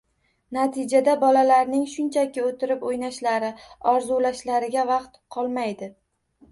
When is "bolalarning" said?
1.23-1.83